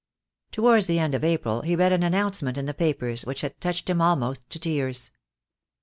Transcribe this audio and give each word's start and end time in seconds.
Towards 0.51 0.87
the 0.87 0.97
end 0.97 1.13
of 1.13 1.23
April 1.23 1.61
he 1.61 1.75
read 1.75 1.93
an 1.93 2.01
announcement 2.01 2.57
in 2.57 2.65
the 2.65 2.73
papers 2.73 3.23
which 3.23 3.41
had 3.41 3.61
touched 3.61 3.87
him 3.87 4.01
almost 4.01 4.49
to 4.49 4.57
tears. 4.57 5.11